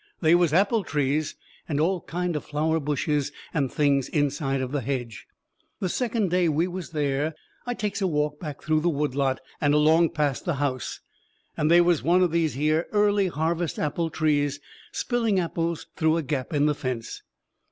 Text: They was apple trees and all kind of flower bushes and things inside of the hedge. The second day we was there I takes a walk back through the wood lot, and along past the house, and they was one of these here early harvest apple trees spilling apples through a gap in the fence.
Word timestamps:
They 0.19 0.33
was 0.33 0.51
apple 0.51 0.83
trees 0.83 1.35
and 1.69 1.79
all 1.79 2.01
kind 2.01 2.35
of 2.35 2.43
flower 2.43 2.79
bushes 2.79 3.31
and 3.53 3.71
things 3.71 4.09
inside 4.09 4.59
of 4.59 4.71
the 4.71 4.81
hedge. 4.81 5.27
The 5.79 5.89
second 5.89 6.31
day 6.31 6.49
we 6.49 6.67
was 6.67 6.89
there 6.89 7.35
I 7.67 7.75
takes 7.75 8.01
a 8.01 8.07
walk 8.07 8.39
back 8.39 8.63
through 8.63 8.79
the 8.79 8.89
wood 8.89 9.13
lot, 9.13 9.41
and 9.61 9.75
along 9.75 10.09
past 10.09 10.43
the 10.43 10.55
house, 10.55 11.01
and 11.55 11.69
they 11.69 11.81
was 11.81 12.01
one 12.01 12.23
of 12.23 12.31
these 12.31 12.55
here 12.55 12.87
early 12.91 13.27
harvest 13.27 13.77
apple 13.77 14.09
trees 14.09 14.59
spilling 14.91 15.39
apples 15.39 15.85
through 15.95 16.17
a 16.17 16.23
gap 16.23 16.51
in 16.51 16.65
the 16.65 16.73
fence. 16.73 17.21